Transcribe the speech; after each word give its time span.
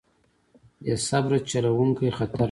بې 0.83 0.93
صبره 1.07 1.39
چلوونکی 1.49 2.09
خطر 2.17 2.37
لري. 2.37 2.39